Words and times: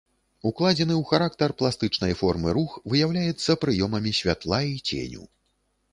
Укладзены 0.49 0.95
ў 1.01 1.09
характар 1.09 1.53
пластычнай 1.59 2.13
формы 2.21 2.55
рух 2.61 2.71
выяўляецца 2.95 3.59
прыёмамі 3.67 4.17
святла 4.21 4.59
і 4.73 4.85
ценю. 4.89 5.23